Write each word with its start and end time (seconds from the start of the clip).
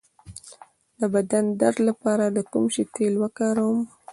د 0.99 1.01
بدن 1.13 1.45
درد 1.61 1.79
لپاره 1.89 2.25
د 2.29 2.39
کوم 2.51 2.65
شي 2.73 2.83
تېل 2.95 3.13
وکاروم؟ 3.23 3.79